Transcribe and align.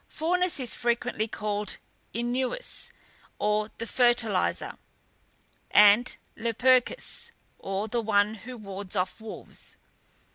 Faunus 0.07 0.59
is 0.59 0.73
frequently 0.73 1.27
called 1.27 1.77
Inuus 2.11 2.89
or 3.37 3.69
the 3.77 3.85
fertilizer, 3.85 4.79
and 5.69 6.17
Lupercus 6.35 7.31
or 7.59 7.87
the 7.87 8.01
one 8.01 8.33
who 8.33 8.57
wards 8.57 8.95
off 8.95 9.21
wolves. 9.21 9.77